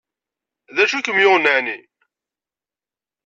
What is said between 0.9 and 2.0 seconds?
ay kem-yuɣen ɛni?